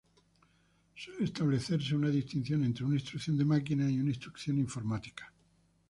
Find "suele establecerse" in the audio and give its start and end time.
0.95-1.93